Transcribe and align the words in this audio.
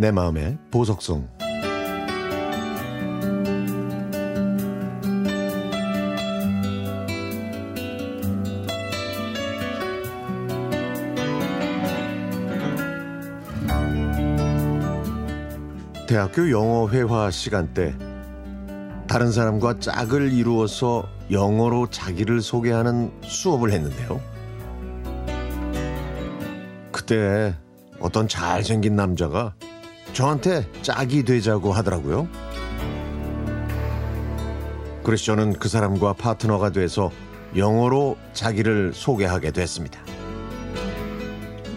내 0.00 0.12
마음의 0.12 0.56
보석송 0.70 1.28
대학교 16.06 16.48
영어 16.52 16.88
회화 16.90 17.32
시간 17.32 17.74
때 17.74 17.92
다른 19.08 19.32
사람과 19.32 19.80
짝을 19.80 20.32
이루어서 20.32 21.08
영어로 21.32 21.90
자기를 21.90 22.40
소개하는 22.40 23.10
수업을 23.24 23.72
했는데요. 23.72 24.20
그때 26.92 27.56
어떤 27.98 28.28
잘생긴 28.28 28.94
남자가 28.94 29.54
저한테 30.12 30.66
짝이 30.82 31.22
되자고 31.22 31.72
하더라고요. 31.72 32.28
그래서 35.02 35.24
저는 35.24 35.54
그 35.54 35.68
사람과 35.68 36.12
파트너가 36.12 36.70
돼서 36.70 37.10
영어로 37.56 38.16
자기를 38.34 38.92
소개하게 38.94 39.52
됐습니다. 39.52 40.00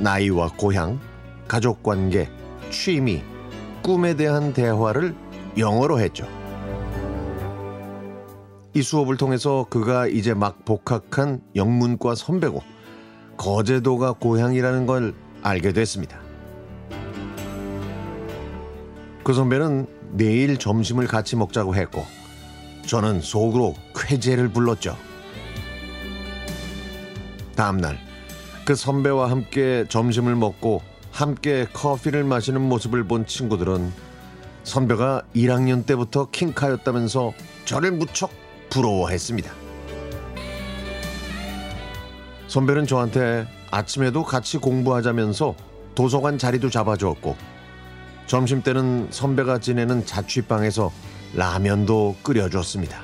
나이와 0.00 0.48
고향, 0.56 0.98
가족 1.46 1.82
관계, 1.82 2.28
취미, 2.70 3.22
꿈에 3.82 4.14
대한 4.14 4.52
대화를 4.52 5.14
영어로 5.58 6.00
했죠. 6.00 6.26
이 8.74 8.82
수업을 8.82 9.16
통해서 9.16 9.66
그가 9.68 10.06
이제 10.06 10.32
막 10.32 10.64
복학한 10.64 11.40
영문과 11.56 12.14
선배고 12.14 12.62
거제도가 13.36 14.12
고향이라는 14.12 14.86
걸 14.86 15.14
알게 15.42 15.72
됐습니다. 15.72 16.29
그 19.22 19.34
선배는 19.34 19.86
내일 20.12 20.58
점심을 20.58 21.06
같이 21.06 21.36
먹자고 21.36 21.74
했고 21.74 22.06
저는 22.86 23.20
속으로 23.20 23.74
쾌재를 23.94 24.48
불렀죠. 24.48 24.96
다음날 27.54 27.98
그 28.64 28.74
선배와 28.74 29.30
함께 29.30 29.84
점심을 29.88 30.34
먹고 30.36 30.82
함께 31.10 31.66
커피를 31.72 32.24
마시는 32.24 32.60
모습을 32.60 33.04
본 33.04 33.26
친구들은 33.26 33.92
선배가 34.64 35.22
1학년 35.34 35.84
때부터 35.84 36.30
킹카였다면서 36.30 37.32
저를 37.64 37.92
무척 37.92 38.30
부러워했습니다. 38.70 39.50
선배는 42.46 42.86
저한테 42.86 43.46
아침에도 43.70 44.24
같이 44.24 44.58
공부하자면서 44.58 45.54
도서관 45.94 46.38
자리도 46.38 46.70
잡아주었고 46.70 47.36
점심 48.30 48.62
때는 48.62 49.08
선배가 49.10 49.58
지내는 49.58 50.06
자취방에서 50.06 50.92
라면도 51.34 52.14
끓여줬습니다. 52.22 53.02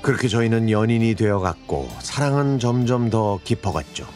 그렇게 0.00 0.28
저희는 0.28 0.70
연인이 0.70 1.14
되어갔고 1.14 1.90
사랑은 1.98 2.58
점점 2.58 3.10
더 3.10 3.38
깊어갔죠. 3.44 4.06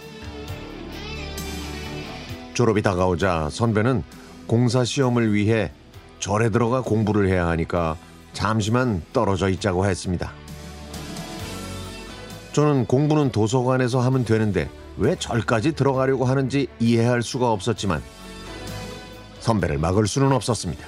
졸업이 2.55 2.81
다가오자 2.81 3.51
선배는 3.51 4.03
공사 4.47 4.83
시험을 4.83 5.35
위해 5.35 5.71
절에 6.19 6.49
들어가 6.49 6.81
공부를 6.81 7.29
해야 7.29 7.47
하니까 7.49 7.99
잠시만 8.33 9.03
떨어져 9.13 9.51
있자고 9.51 9.85
했습니다. 9.85 10.33
저는 12.55 12.87
공부는 12.87 13.31
도서관에서 13.31 14.01
하면 14.01 14.25
되는데 14.25 14.71
왜 14.97 15.17
절까지 15.17 15.73
들어가려고 15.73 16.25
하는지 16.25 16.69
이해할 16.81 17.21
수가 17.21 17.53
없었지만 17.53 18.01
선배를 19.45 19.77
막을 19.77 20.07
수는 20.07 20.33
없었습니다. 20.33 20.87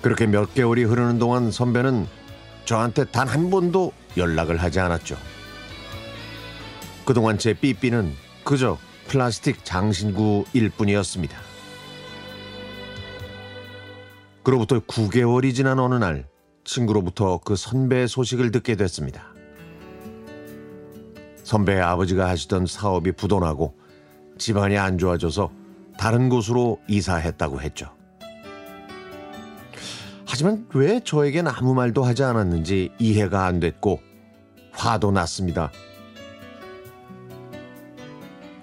그렇게 0.00 0.26
몇 0.26 0.54
개월이 0.54 0.84
흐르는 0.84 1.18
동안 1.18 1.50
선배는 1.50 2.06
저한테 2.64 3.04
단 3.04 3.28
한 3.28 3.50
번도 3.50 3.92
연락을 4.16 4.56
하지 4.56 4.80
않았죠. 4.80 5.18
그동안 7.04 7.36
제 7.36 7.52
삐삐는 7.52 8.14
그저 8.42 8.78
플라스틱 9.06 9.66
장신구일 9.66 10.70
뿐이었습니다. 10.70 11.36
그로부터 14.42 14.80
9개월이 14.80 15.54
지난 15.54 15.78
어느 15.78 15.96
날 15.96 16.26
친구로부터 16.64 17.38
그 17.44 17.54
선배의 17.54 18.08
소식을 18.08 18.50
듣게 18.50 18.76
됐습니다. 18.76 19.26
선배의 21.44 21.82
아버지가 21.82 22.28
하시던 22.30 22.64
사업이 22.66 23.12
부도나고 23.12 23.76
집안이 24.38 24.78
안 24.78 24.96
좋아져서 24.96 25.65
다른 25.98 26.28
곳으로 26.28 26.80
이사했다고 26.88 27.60
했죠. 27.60 27.90
하지만 30.26 30.66
왜 30.74 31.00
저에겐 31.00 31.46
아무 31.46 31.74
말도 31.74 32.04
하지 32.04 32.22
않았는지 32.22 32.90
이해가 32.98 33.46
안 33.46 33.60
됐고 33.60 34.00
화도 34.72 35.10
났습니다. 35.10 35.70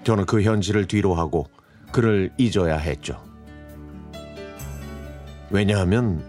저는 0.04 0.26
그 0.26 0.42
현실을 0.42 0.86
뒤로하고 0.86 1.46
그를 1.90 2.30
잊어야 2.36 2.76
했죠. 2.76 3.18
왜냐하면 5.50 6.22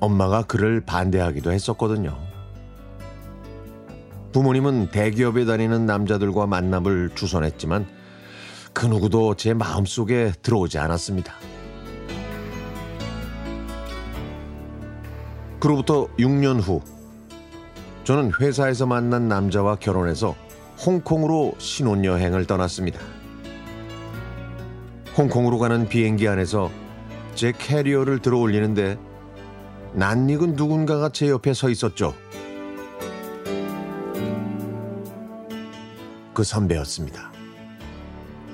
엄마가 0.00 0.42
그를 0.44 0.80
반대하기도 0.80 1.52
했었거든요. 1.52 2.18
부모님은 4.32 4.90
대기업에 4.90 5.44
다니는 5.44 5.86
남자들과 5.86 6.46
만남을 6.46 7.10
주선했지만 7.14 7.86
그 8.80 8.86
누구도 8.86 9.34
제 9.34 9.52
마음속에 9.52 10.32
들어오지 10.40 10.78
않았습니다. 10.78 11.34
그로부터 15.60 16.06
6년 16.18 16.62
후 16.62 16.80
저는 18.04 18.32
회사에서 18.40 18.86
만난 18.86 19.28
남자와 19.28 19.76
결혼해서 19.76 20.34
홍콩으로 20.86 21.52
신혼여행을 21.58 22.46
떠났습니다. 22.46 22.98
홍콩으로 25.14 25.58
가는 25.58 25.86
비행기 25.86 26.26
안에서 26.26 26.70
제 27.34 27.52
캐리어를 27.52 28.20
들어 28.20 28.38
올리는데 28.38 28.98
낯익은 29.92 30.54
누군가가 30.54 31.10
제 31.10 31.28
옆에 31.28 31.52
서 31.52 31.68
있었죠. 31.68 32.14
그 36.32 36.42
선배였습니다. 36.42 37.39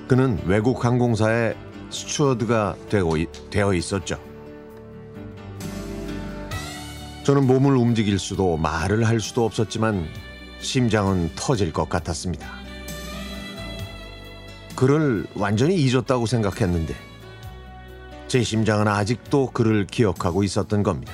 그는 0.09 0.41
외국 0.47 0.84
항공사의 0.84 1.56
스튜어드가 1.91 2.77
되고, 2.89 3.17
되어 3.50 3.75
있었죠. 3.75 4.19
저는 7.25 7.47
몸을 7.47 7.77
움직일 7.77 8.19
수도 8.21 8.56
말을 8.56 9.05
할 9.05 9.19
수도 9.19 9.45
없었지만 9.45 10.06
심장은 10.61 11.31
터질 11.34 11.72
것 11.72 11.89
같았습니다. 11.89 12.49
그를 14.77 15.27
완전히 15.34 15.75
잊었다고 15.75 16.27
생각했는데 16.27 16.95
제 18.28 18.43
심장은 18.43 18.87
아직도 18.87 19.50
그를 19.50 19.87
기억하고 19.87 20.45
있었던 20.45 20.84
겁니다. 20.84 21.12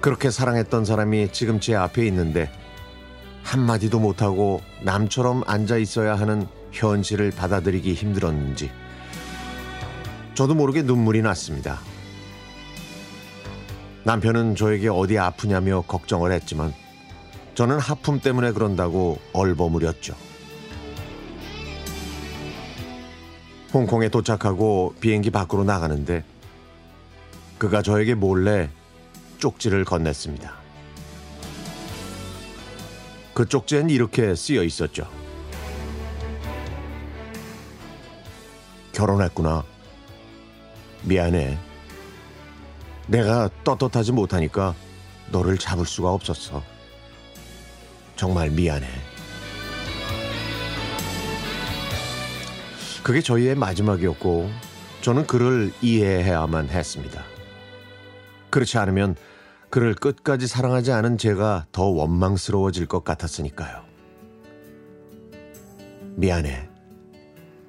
그렇게 0.00 0.30
사랑했던 0.30 0.84
사람이 0.84 1.32
지금 1.32 1.58
제 1.58 1.74
앞에 1.74 2.06
있는데 2.06 2.50
한마디도 3.42 3.98
못하고 3.98 4.60
남처럼 4.82 5.42
앉아 5.46 5.78
있어야 5.78 6.14
하는 6.14 6.46
현실을 6.72 7.30
받아들이기 7.30 7.94
힘들었는지 7.94 8.70
저도 10.34 10.54
모르게 10.54 10.82
눈물이 10.82 11.22
났습니다. 11.22 11.80
남편은 14.04 14.56
저에게 14.56 14.88
어디 14.88 15.18
아프냐며 15.18 15.82
걱정을 15.82 16.32
했지만 16.32 16.72
저는 17.54 17.78
하품 17.78 18.20
때문에 18.20 18.52
그런다고 18.52 19.18
얼버무렸죠. 19.32 20.14
홍콩에 23.72 24.08
도착하고 24.08 24.94
비행기 25.00 25.30
밖으로 25.30 25.64
나가는데 25.64 26.24
그가 27.58 27.82
저에게 27.82 28.14
몰래 28.14 28.70
쪽지를 29.38 29.84
건넸습니다. 29.84 30.59
그 33.40 33.48
쪽지엔 33.48 33.88
이렇게 33.88 34.34
쓰여 34.34 34.62
있었죠. 34.62 35.08
결혼했구나. 38.92 39.64
미안해. 41.04 41.58
내가 43.06 43.48
떳떳하지 43.64 44.12
못하니까 44.12 44.74
너를 45.30 45.56
잡을 45.56 45.86
수가 45.86 46.12
없었어. 46.12 46.62
정말 48.14 48.50
미안해. 48.50 48.86
그게 53.02 53.22
저희의 53.22 53.54
마지막이었고 53.54 54.50
저는 55.00 55.26
그를 55.26 55.72
이해해야만 55.80 56.68
했습니다. 56.68 57.24
그렇지 58.50 58.76
않으면 58.76 59.16
그를 59.70 59.94
끝까지 59.94 60.48
사랑하지 60.48 60.90
않은 60.92 61.16
제가 61.16 61.66
더 61.70 61.84
원망스러워질 61.84 62.86
것 62.86 63.04
같았으니까요. 63.04 63.84
미안해. 66.16 66.68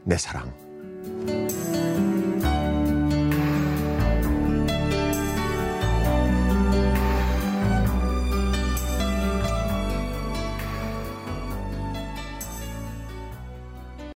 내 0.04 0.18
사랑. 0.18 0.61